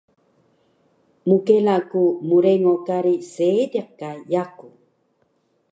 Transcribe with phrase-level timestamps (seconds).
[1.29, 4.67] Mkela ku mrengo kari Seediq ka yaku